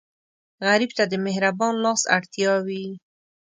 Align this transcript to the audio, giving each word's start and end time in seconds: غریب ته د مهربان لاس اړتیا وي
غریب 0.65 0.91
ته 0.97 1.03
د 1.07 1.13
مهربان 1.25 1.73
لاس 1.83 2.01
اړتیا 2.15 2.53
وي 2.65 2.85